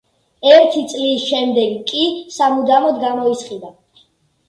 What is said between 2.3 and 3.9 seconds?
სამუდამოდ გამოისყიდა.